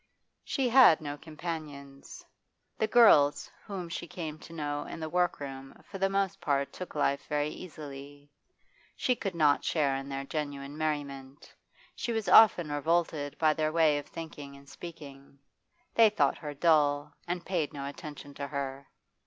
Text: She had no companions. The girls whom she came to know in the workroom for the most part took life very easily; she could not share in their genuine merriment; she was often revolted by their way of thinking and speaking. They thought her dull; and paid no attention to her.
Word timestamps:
She 0.43 0.67
had 0.69 0.99
no 0.99 1.15
companions. 1.15 2.25
The 2.79 2.87
girls 2.87 3.51
whom 3.67 3.87
she 3.87 4.07
came 4.07 4.39
to 4.39 4.51
know 4.51 4.83
in 4.85 4.99
the 4.99 5.07
workroom 5.09 5.79
for 5.85 5.99
the 5.99 6.09
most 6.09 6.41
part 6.41 6.73
took 6.73 6.95
life 6.95 7.27
very 7.27 7.49
easily; 7.49 8.31
she 8.95 9.15
could 9.15 9.35
not 9.35 9.63
share 9.63 9.95
in 9.95 10.09
their 10.09 10.23
genuine 10.25 10.75
merriment; 10.75 11.53
she 11.95 12.11
was 12.11 12.27
often 12.27 12.71
revolted 12.71 13.37
by 13.37 13.53
their 13.53 13.71
way 13.71 13.99
of 13.99 14.07
thinking 14.07 14.55
and 14.55 14.67
speaking. 14.67 15.37
They 15.93 16.09
thought 16.09 16.39
her 16.39 16.55
dull; 16.55 17.13
and 17.27 17.45
paid 17.45 17.71
no 17.71 17.85
attention 17.87 18.33
to 18.33 18.47
her. 18.47 18.87